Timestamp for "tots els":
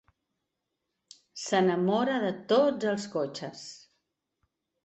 2.55-3.07